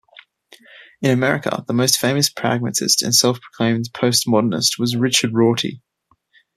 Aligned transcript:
In 1.03 1.11
America, 1.11 1.63
the 1.67 1.75
most 1.75 1.99
famous 1.99 2.27
pragmatist 2.27 3.03
and 3.03 3.13
self-proclaimed 3.13 3.91
postmodernist 3.93 4.79
was 4.79 4.95
Richard 4.95 5.35
Rorty. 5.35 5.83